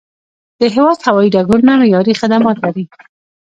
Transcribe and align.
د 0.59 0.61
هیواد 0.75 0.99
هوایي 1.07 1.33
ډګرونه 1.35 1.71
معیاري 1.81 2.13
خدمات 2.21 2.57
لري. 2.65 2.85